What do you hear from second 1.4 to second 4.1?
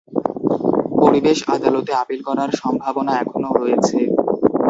আদালতে আপিল করার সম্ভাবনা এখনও রয়েছে।